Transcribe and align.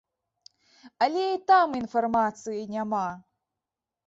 Але 1.05 1.25
і 1.33 1.37
там 1.51 1.75
інфармацыі 1.83 2.63
няма! 2.79 3.05